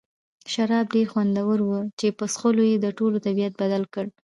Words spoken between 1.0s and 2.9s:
خوندور وو چې په څښلو یې د